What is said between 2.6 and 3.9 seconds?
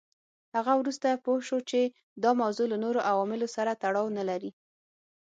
له نورو عواملو سره